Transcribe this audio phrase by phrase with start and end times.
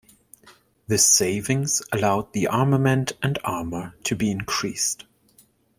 [0.87, 5.05] This savings allowed the armament and armor to be increased.